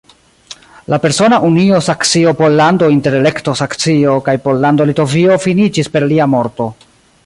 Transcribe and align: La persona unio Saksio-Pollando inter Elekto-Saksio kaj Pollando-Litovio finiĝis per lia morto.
La 0.93 0.97
persona 1.03 1.39
unio 1.49 1.81
Saksio-Pollando 1.89 2.89
inter 2.95 3.19
Elekto-Saksio 3.19 4.19
kaj 4.29 4.35
Pollando-Litovio 4.49 5.41
finiĝis 5.49 5.97
per 5.97 6.13
lia 6.13 6.33
morto. 6.37 6.73